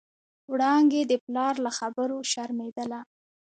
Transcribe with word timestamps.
وړانګې 0.51 1.01
د 1.07 1.13
پلار 1.25 1.53
له 1.65 1.71
خبرو 1.79 2.17
شرمېدله. 2.31 2.99